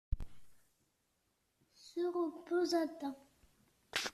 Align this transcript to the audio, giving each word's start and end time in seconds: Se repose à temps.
Se 1.75 1.99
repose 2.01 2.73
à 2.73 2.87
temps. 2.87 3.19